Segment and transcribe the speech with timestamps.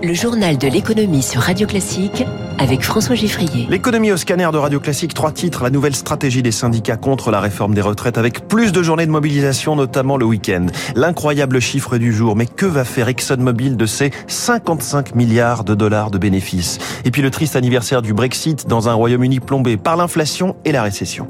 [0.00, 2.24] Le journal de l'économie sur Radio Classique
[2.58, 3.66] avec François Giffrier.
[3.68, 7.40] L'économie au scanner de Radio Classique, trois titres, la nouvelle stratégie des syndicats contre la
[7.40, 10.66] réforme des retraites avec plus de journées de mobilisation, notamment le week-end.
[10.94, 16.10] L'incroyable chiffre du jour, mais que va faire ExxonMobil de ses 55 milliards de dollars
[16.10, 16.78] de bénéfices?
[17.04, 20.82] Et puis le triste anniversaire du Brexit dans un Royaume-Uni plombé par l'inflation et la
[20.82, 21.26] récession.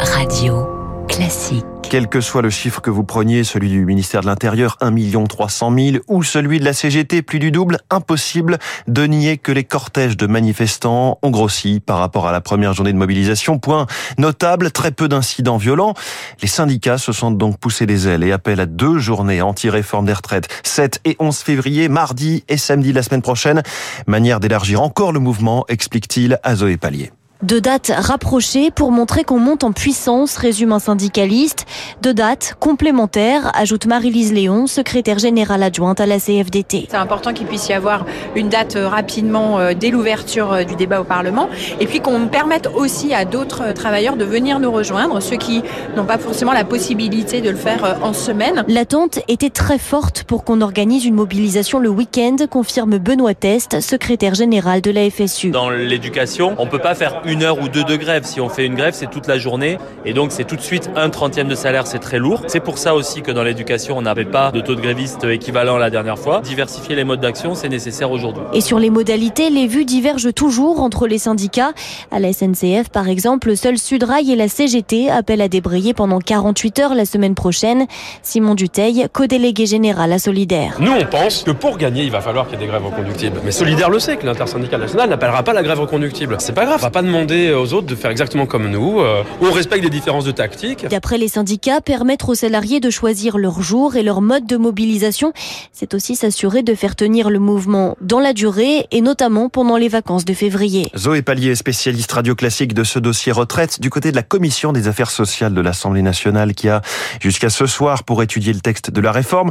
[0.00, 0.66] Radio
[1.08, 1.77] Classique.
[1.90, 4.92] Quel que soit le chiffre que vous preniez, celui du ministère de l'Intérieur, 1
[5.24, 9.64] 300 000, ou celui de la CGT, plus du double, impossible de nier que les
[9.64, 13.58] cortèges de manifestants ont grossi par rapport à la première journée de mobilisation.
[13.58, 13.86] Point
[14.18, 15.94] notable, très peu d'incidents violents.
[16.42, 20.12] Les syndicats se sont donc poussés des ailes et appellent à deux journées anti-réforme des
[20.12, 23.62] retraites, 7 et 11 février, mardi et samedi la semaine prochaine.
[24.06, 27.12] Manière d'élargir encore le mouvement, explique-t-il à Zoé Pallier.
[27.44, 31.66] Deux dates rapprochées pour montrer qu'on monte en puissance, résume un syndicaliste.
[32.02, 36.88] Deux dates complémentaires, ajoute Marie-Lise Léon, secrétaire générale adjointe à la CFDT.
[36.90, 40.74] C'est important qu'il puisse y avoir une date euh, rapidement euh, dès l'ouverture euh, du
[40.74, 45.22] débat au Parlement et puis qu'on permette aussi à d'autres travailleurs de venir nous rejoindre,
[45.22, 45.62] ceux qui
[45.94, 48.64] n'ont pas forcément la possibilité de le faire en semaine.
[48.66, 54.34] L'attente était très forte pour qu'on organise une mobilisation le week-end, confirme Benoît Test, secrétaire
[54.34, 55.50] général de la FSU.
[55.50, 58.24] Dans l'éducation, on peut pas faire une heure ou deux de grève.
[58.24, 59.78] Si on fait une grève, c'est toute la journée.
[60.04, 62.42] Et donc, c'est tout de suite un trentième de salaire, c'est très lourd.
[62.46, 65.76] C'est pour ça aussi que dans l'éducation, on n'avait pas de taux de gréviste équivalent
[65.76, 66.40] la dernière fois.
[66.40, 68.42] Diversifier les modes d'action, c'est nécessaire aujourd'hui.
[68.54, 71.72] Et sur les modalités, les vues divergent toujours entre les syndicats.
[72.10, 76.78] À la SNCF, par exemple, seul Sudrail et la CGT appellent à débrayer pendant 48
[76.78, 77.86] heures la semaine prochaine.
[78.22, 80.76] Simon Duteil, co-délégué général à Solidaire.
[80.80, 83.40] Nous, on pense que pour gagner, il va falloir qu'il y ait des grèves reconductibles.
[83.44, 86.36] Mais Solidaire le sait que l'intersyndicale nationale n'appellera pas la grève reconductible.
[86.38, 89.00] C'est pas grave, on va pas demander demander aux autres de faire exactement comme nous.
[89.00, 90.86] Euh, on respecte les différences de tactique.
[90.88, 95.32] D'après les syndicats, permettre aux salariés de choisir leur jour et leur mode de mobilisation,
[95.72, 99.88] c'est aussi s'assurer de faire tenir le mouvement dans la durée et notamment pendant les
[99.88, 100.90] vacances de février.
[100.96, 104.86] Zoé Pallier, spécialiste radio classique de ce dossier retraite du côté de la Commission des
[104.86, 106.82] affaires sociales de l'Assemblée nationale qui a
[107.20, 109.50] jusqu'à ce soir pour étudier le texte de la réforme.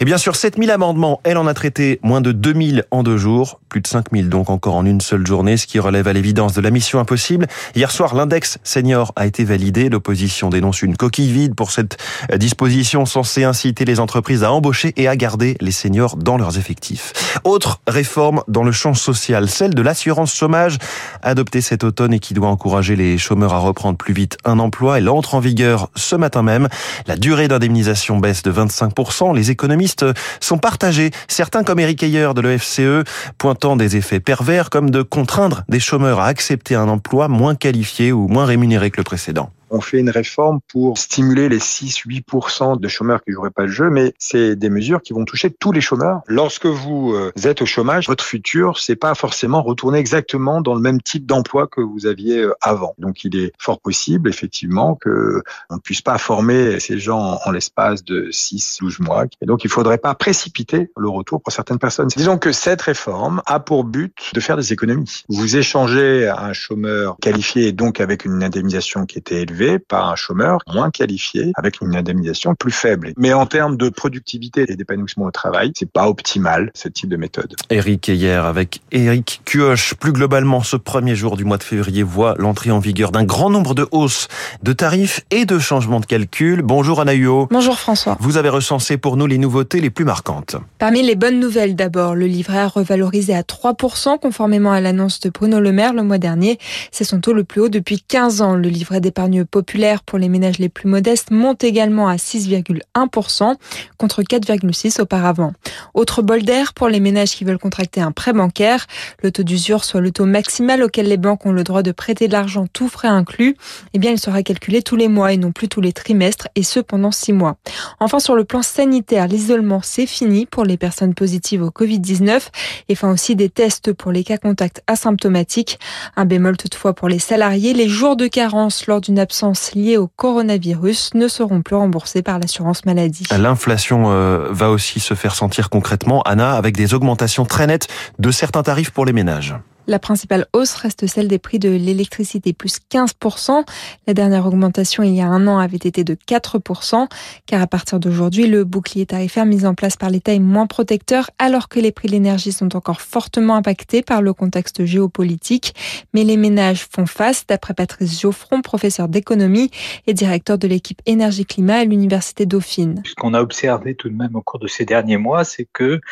[0.00, 3.60] Et bien sûr, 7000 amendements, elle en a traité moins de 2000 en deux jours,
[3.68, 6.60] plus de 5000 donc encore en une seule journée, ce qui relève à l'évidence de
[6.60, 7.46] la mission possible.
[7.74, 9.88] Hier soir, l'index senior a été validé.
[9.88, 11.96] L'opposition dénonce une coquille vide pour cette
[12.36, 17.40] disposition censée inciter les entreprises à embaucher et à garder les seniors dans leurs effectifs.
[17.44, 20.76] Autre réforme dans le champ social, celle de l'assurance chômage,
[21.22, 24.98] adoptée cet automne et qui doit encourager les chômeurs à reprendre plus vite un emploi.
[24.98, 26.68] Elle entre en vigueur ce matin même.
[27.06, 29.34] La durée d'indemnisation baisse de 25%.
[29.34, 30.04] Les économistes
[30.40, 31.10] sont partagés.
[31.26, 33.08] Certains, comme Eric Ayer de l'EFCE,
[33.38, 36.97] pointant des effets pervers comme de contraindre des chômeurs à accepter un emploi
[37.28, 41.58] moins qualifié ou moins rémunéré que le précédent on fait une réforme pour stimuler les
[41.58, 45.50] 6-8% de chômeurs qui joueraient pas le jeu, mais c'est des mesures qui vont toucher
[45.50, 46.20] tous les chômeurs.
[46.26, 50.80] Lorsque vous euh, êtes au chômage, votre futur, c'est pas forcément retourner exactement dans le
[50.80, 52.94] même type d'emploi que vous aviez euh, avant.
[52.98, 57.50] Donc, il est fort possible, effectivement, que on ne puisse pas former ces gens en
[57.50, 59.24] l'espace de 6-12 mois.
[59.40, 62.08] Et donc, il faudrait pas précipiter le retour pour certaines personnes.
[62.16, 65.24] Disons que cette réforme a pour but de faire des économies.
[65.28, 69.57] Vous échangez un chômeur qualifié, donc avec une indemnisation qui était élevée,
[69.88, 73.12] par un chômeur moins qualifié avec une indemnisation plus faible.
[73.16, 77.16] Mais en termes de productivité et d'épanouissement au travail, c'est pas optimal ce type de
[77.16, 77.54] méthode.
[77.70, 79.94] Eric hier avec Eric Cuoche.
[79.94, 83.50] Plus globalement, ce premier jour du mois de février voit l'entrée en vigueur d'un grand
[83.50, 84.28] nombre de hausses
[84.62, 86.62] de tarifs et de changements de calcul.
[86.62, 87.08] Bonjour Anna
[87.50, 88.16] Bonjour François.
[88.20, 90.56] Vous avez recensé pour nous les nouveautés les plus marquantes.
[90.78, 95.30] Parmi les bonnes nouvelles d'abord, le livret a revalorisé à 3% conformément à l'annonce de
[95.30, 96.58] Bruno Le Maire le mois dernier.
[96.92, 98.54] C'est son taux le plus haut depuis 15 ans.
[98.54, 103.54] Le livret d'épargne populaire pour les ménages les plus modestes monte également à 6,1%
[103.96, 105.52] contre 4,6% auparavant.
[105.94, 108.86] Autre bol d'air pour les ménages qui veulent contracter un prêt bancaire.
[109.22, 112.28] Le taux d'usure, soit le taux maximal auquel les banques ont le droit de prêter
[112.28, 113.56] de l'argent, tout frais inclus,
[113.94, 116.62] eh bien, il sera calculé tous les mois et non plus tous les trimestres et
[116.62, 117.56] ce pendant six mois.
[118.00, 122.40] Enfin, sur le plan sanitaire, l'isolement, c'est fini pour les personnes positives au Covid-19
[122.88, 125.78] et fin aussi des tests pour les cas contacts asymptomatiques.
[126.16, 129.37] Un bémol toutefois pour les salariés, les jours de carence lors d'une absence
[129.74, 133.24] liées au coronavirus ne seront plus remboursés par l'assurance maladie.
[133.36, 137.88] L'inflation euh, va aussi se faire sentir concrètement, Anna, avec des augmentations très nettes
[138.18, 139.54] de certains tarifs pour les ménages.
[139.88, 143.64] La principale hausse reste celle des prix de l'électricité, plus 15%.
[144.06, 147.08] La dernière augmentation il y a un an avait été de 4%,
[147.46, 151.30] car à partir d'aujourd'hui, le bouclier tarifaire mis en place par l'État est moins protecteur,
[151.38, 155.74] alors que les prix de l'énergie sont encore fortement impactés par le contexte géopolitique.
[156.12, 159.70] Mais les ménages font face, d'après Patrice Geoffron, professeur d'économie
[160.06, 163.02] et directeur de l'équipe énergie-climat à l'Université Dauphine.
[163.06, 166.02] Ce qu'on a observé tout de même au cours de ces derniers mois, c'est que,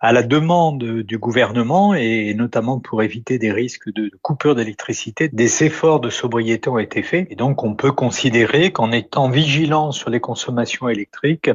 [0.00, 5.64] à la demande du gouvernement, et notamment pour éviter des risques de coupure d'électricité, des
[5.64, 7.26] efforts de sobriété ont été faits.
[7.30, 11.50] Et donc, on peut considérer qu'en étant vigilant sur les consommations électriques,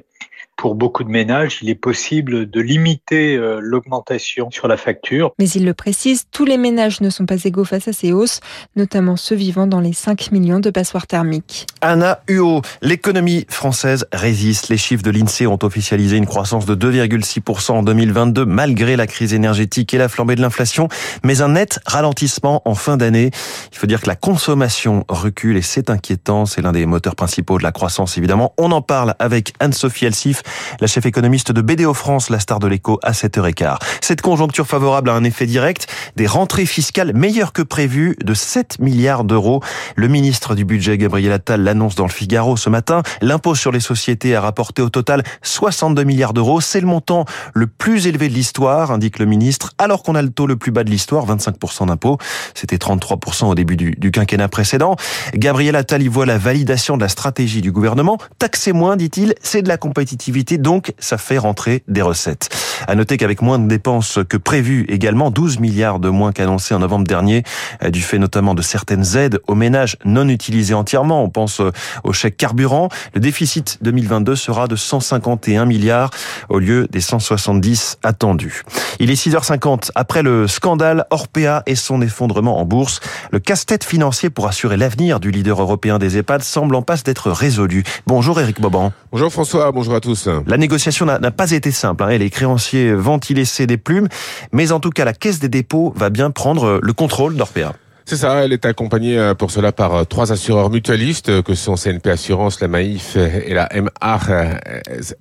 [0.55, 5.31] pour beaucoup de ménages, il est possible de limiter euh, l'augmentation sur la facture.
[5.39, 8.39] Mais il le précise, tous les ménages ne sont pas égaux face à ces hausses,
[8.75, 11.65] notamment ceux vivant dans les 5 millions de passoires thermiques.
[11.81, 14.69] Anna Huot, l'économie française résiste.
[14.69, 19.33] Les chiffres de l'INSEE ont officialisé une croissance de 2,6% en 2022 malgré la crise
[19.33, 20.87] énergétique et la flambée de l'inflation,
[21.23, 23.31] mais un net ralentissement en fin d'année.
[23.71, 26.45] Il faut dire que la consommation recule et c'est inquiétant.
[26.45, 28.53] C'est l'un des moteurs principaux de la croissance, évidemment.
[28.57, 30.42] On en parle avec Anne-Sophie Elsif,
[30.79, 33.77] la chef économiste de BDO France, la star de l'écho, à 7h15.
[34.01, 38.79] Cette conjoncture favorable a un effet direct, des rentrées fiscales meilleures que prévues de 7
[38.79, 39.61] milliards d'euros.
[39.95, 43.03] Le ministre du budget, Gabriel Attal, l'annonce dans le Figaro ce matin.
[43.21, 46.61] L'impôt sur les sociétés a rapporté au total 62 milliards d'euros.
[46.61, 50.29] C'est le montant le plus élevé de l'histoire, indique le ministre, alors qu'on a le
[50.29, 52.17] taux le plus bas de l'histoire, 25% d'impôt.
[52.53, 54.95] C'était 33% au début du, quinquennat précédent.
[55.33, 58.17] Gabriel Attal y voit la validation de la stratégie du gouvernement.
[58.39, 62.49] Taxer moins, dit-il, c'est de la compétitivité donc ça fait rentrer des recettes.
[62.87, 66.79] À noter qu'avec moins de dépenses que prévu également, 12 milliards de moins qu'annoncé en
[66.79, 67.43] novembre dernier,
[67.83, 71.23] euh, du fait notamment de certaines aides aux ménages non utilisées entièrement.
[71.23, 71.71] On pense euh,
[72.03, 72.89] au chèque carburant.
[73.13, 76.09] Le déficit 2022 sera de 151 milliards
[76.49, 78.63] au lieu des 170 attendus.
[78.99, 79.91] Il est 6h50.
[79.95, 82.99] Après le scandale Orpea et son effondrement en bourse,
[83.31, 87.31] le casse-tête financier pour assurer l'avenir du leader européen des EHPAD semble en passe d'être
[87.31, 87.83] résolu.
[88.07, 88.91] Bonjour Eric Boban.
[89.11, 90.22] Bonjour François, bonjour à tous.
[90.47, 92.03] La négociation n'a pas été simple.
[92.03, 94.07] Hein, les créanciers vont y laisser des plumes,
[94.51, 97.73] mais en tout cas, la Caisse des dépôts va bien prendre le contrôle d'Orpea.
[98.05, 101.55] C'est ça, elle est accompagnée euh, pour cela par euh, trois assureurs mutualistes euh, que
[101.55, 104.29] sont CNP Assurance, la Maïf et la MAR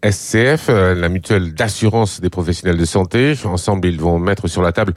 [0.05, 3.35] SCF, la mutuelle d'assurance des professionnels de santé.
[3.45, 4.95] Ensemble, ils vont mettre sur la table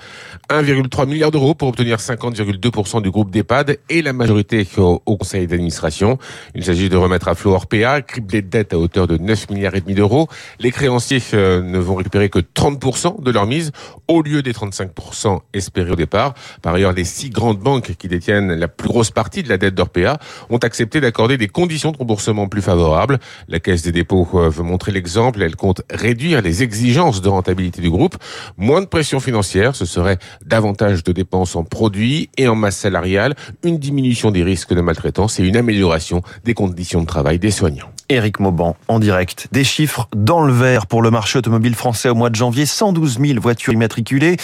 [0.49, 6.17] 1,3 milliard d'euros pour obtenir 50,2% du groupe d'EHPAD et la majorité au, conseil d'administration.
[6.55, 9.75] Il s'agit de remettre à flot Orpea, cribler de dettes à hauteur de 9 milliards
[9.75, 10.27] et demi d'euros.
[10.59, 13.71] Les créanciers ne vont récupérer que 30% de leur mise
[14.07, 16.33] au lieu des 35% espérés au départ.
[16.61, 19.75] Par ailleurs, les six grandes banques qui détiennent la plus grosse partie de la dette
[19.75, 20.17] d'Orpea
[20.49, 23.19] ont accepté d'accorder des conditions de remboursement plus favorables.
[23.47, 25.41] La Caisse des dépôts euh, veut montrer l'exemple.
[25.41, 28.15] Elle compte réduire les exigences de rentabilité du groupe.
[28.57, 33.35] Moins de pression financière, ce serait davantage de dépenses en produits et en masse salariale,
[33.63, 37.94] une diminution des risques de maltraitance et une amélioration des conditions de travail des soignants.
[38.09, 39.47] Éric Mauban en direct.
[39.51, 42.65] Des chiffres dans le vert pour le marché automobile français au mois de janvier.
[42.65, 44.37] 112 000 voitures immatriculées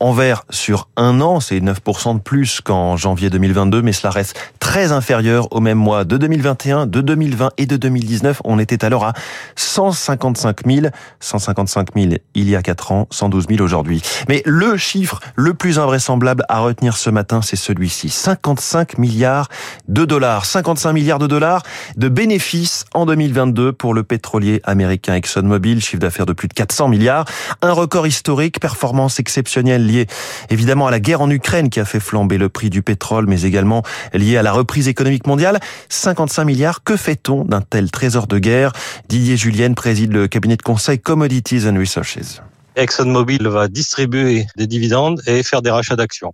[0.00, 1.40] en vert sur un an.
[1.40, 6.04] C'est 9% de plus qu'en janvier 2022, mais cela reste très inférieur au même mois
[6.04, 8.40] de 2021, de 2020 et de 2019.
[8.44, 9.12] On était alors à
[9.56, 10.86] 155 000.
[11.20, 14.00] 155 000 il y a 4 ans, 112 000 aujourd'hui.
[14.28, 18.08] Mais le chiffre le plus invraisemblable à retenir ce matin, c'est celui-ci.
[18.08, 19.48] 55 milliards
[19.88, 20.46] de dollars.
[20.46, 21.62] 55 milliards de dollars
[21.96, 26.88] de bénéfices en 2022 pour le pétrolier américain ExxonMobil, chiffre d'affaires de plus de 400
[26.88, 27.24] milliards.
[27.60, 30.06] Un record historique, performance exceptionnelle liée
[30.50, 33.42] évidemment à la guerre en Ukraine qui a fait flamber le prix du pétrole, mais
[33.42, 33.82] également
[34.12, 35.60] liée à la reprise économique mondiale.
[35.88, 38.72] 55 milliards, que fait-on d'un tel trésor de guerre?
[39.08, 42.42] Didier Julienne préside le cabinet de conseil Commodities and Resources.
[42.76, 46.32] ExxonMobil va distribuer des dividendes et faire des rachats d'actions.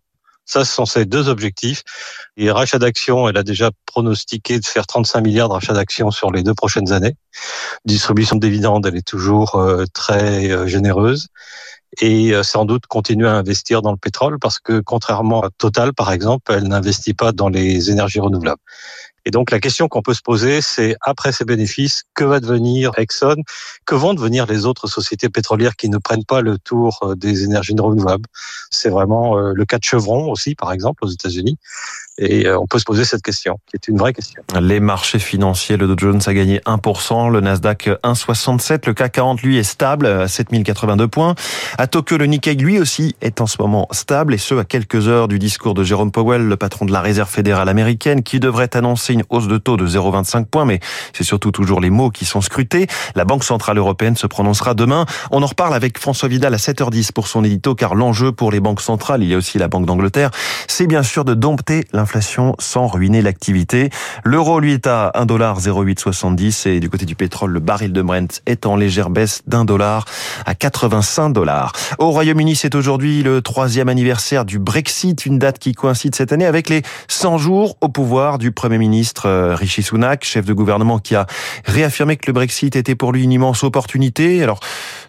[0.48, 1.84] Ça, ce sont ses deux objectifs.
[2.38, 6.32] Et rachat d'actions, elle a déjà pronostiqué de faire 35 milliards de rachats d'actions sur
[6.32, 7.16] les deux prochaines années.
[7.84, 11.28] Distribution de dividendes, elle est toujours euh, très euh, généreuse.
[12.00, 15.92] Et euh, sans doute continuer à investir dans le pétrole parce que contrairement à Total,
[15.92, 18.60] par exemple, elle n'investit pas dans les énergies renouvelables.
[19.28, 22.92] Et donc la question qu'on peut se poser, c'est après ces bénéfices, que va devenir
[22.96, 23.36] Exxon?
[23.84, 27.44] Que vont devenir les autres sociétés pétrolières qui ne prennent pas le tour euh, des
[27.44, 28.24] énergies renouvelables?
[28.70, 31.58] C'est vraiment euh, le cas de Chevron aussi, par exemple, aux États-Unis.
[32.18, 34.42] Et euh, on peut se poser cette question, qui est une vraie question.
[34.60, 39.42] Les marchés financiers, le Dow Jones a gagné 1%, le Nasdaq 1,67, le CAC 40
[39.42, 41.36] lui est stable à 7082 points.
[41.78, 45.06] À Tokyo, le Nikkei lui aussi est en ce moment stable et ce à quelques
[45.06, 48.76] heures du discours de Jérôme Powell, le patron de la Réserve fédérale américaine, qui devrait
[48.76, 50.80] annoncer une hausse de taux de 0,25 points, mais
[51.12, 52.88] c'est surtout toujours les mots qui sont scrutés.
[53.14, 55.06] La Banque centrale européenne se prononcera demain.
[55.30, 58.60] On en reparle avec François Vidal à 7h10 pour son édito, car l'enjeu pour les
[58.60, 60.30] banques centrales, il y a aussi la Banque d'Angleterre,
[60.66, 62.07] c'est bien sûr de dompter l'inflation
[62.58, 63.90] sans ruiner l'activité.
[64.24, 68.66] L'euro, lui, est à 1,0870 et du côté du pétrole, le baril de Brent est
[68.66, 70.04] en légère baisse d'un dollar
[70.46, 71.72] à 85 dollars.
[71.98, 76.46] Au Royaume-Uni, c'est aujourd'hui le troisième anniversaire du Brexit, une date qui coïncide cette année
[76.46, 80.98] avec les 100 jours au pouvoir du Premier ministre euh, Rishi Sunak, chef de gouvernement
[80.98, 81.26] qui a
[81.64, 84.42] réaffirmé que le Brexit était pour lui une immense opportunité.
[84.42, 84.60] Alors,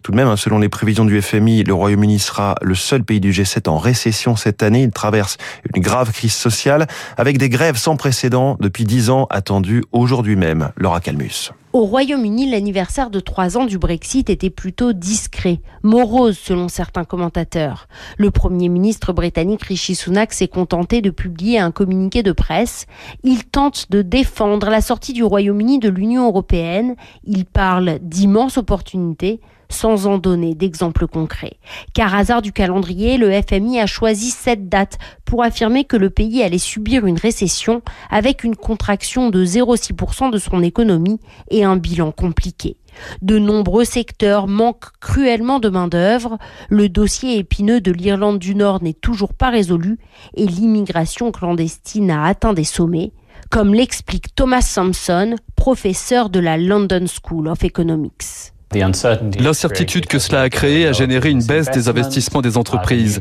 [0.04, 3.20] tout de même, hein, selon les prévisions du FMI, le Royaume-Uni sera le seul pays
[3.20, 4.84] du G7 en récession cette année.
[4.84, 5.38] Il traverse
[5.74, 6.88] une grave crise sociale
[7.18, 10.72] avec des grèves sans précédent depuis dix ans attendues aujourd'hui même.
[10.78, 11.52] Laura Calmus.
[11.72, 17.88] Au Royaume-Uni, l'anniversaire de trois ans du Brexit était plutôt discret, morose selon certains commentateurs.
[18.18, 22.88] Le Premier ministre britannique Rishi Sunak s'est contenté de publier un communiqué de presse.
[23.24, 26.96] Il tente de défendre la sortie du Royaume-Uni de l'Union européenne.
[27.24, 31.58] Il parle d'immenses opportunités sans en donner d'exemples concrets.
[31.94, 36.42] Car hasard du calendrier, le FMI a choisi cette date pour affirmer que le pays
[36.44, 41.20] allait subir une récession avec une contraction de 0,6% de son économie
[41.52, 42.78] et un bilan compliqué.
[43.22, 46.38] De nombreux secteurs manquent cruellement de main-d'œuvre,
[46.70, 50.00] le dossier épineux de l'Irlande du Nord n'est toujours pas résolu
[50.36, 53.14] et l'immigration clandestine a atteint des sommets,
[53.50, 58.54] comme l'explique Thomas Sampson, professeur de la London School of Economics.
[58.72, 63.20] L'incertitude que cela a créée a généré une baisse des investissements des entreprises.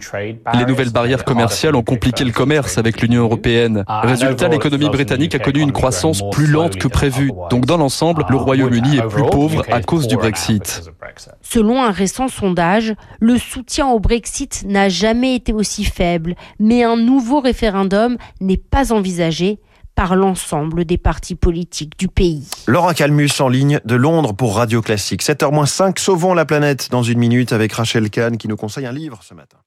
[0.55, 3.85] Les nouvelles barrières commerciales ont compliqué le commerce avec l'Union européenne.
[3.89, 7.33] Résultat, l'économie britannique a connu une croissance plus lente que prévu.
[7.51, 10.83] Donc dans l'ensemble, le Royaume-Uni est plus pauvre à cause du Brexit.
[11.41, 16.97] Selon un récent sondage, le soutien au Brexit n'a jamais été aussi faible, mais un
[16.97, 19.59] nouveau référendum n'est pas envisagé
[19.99, 22.47] par l'ensemble des partis politiques du pays.
[22.69, 25.25] Laura Calmus en ligne de Londres pour Radio Classique.
[25.25, 29.19] 7h-5, sauvons la planète dans une minute avec Rachel Kahn qui nous conseille un livre
[29.25, 29.59] ce matin.